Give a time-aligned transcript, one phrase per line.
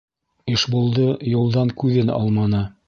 [0.53, 1.05] Ишбулды
[1.35, 2.69] юлдан күҙен алманы.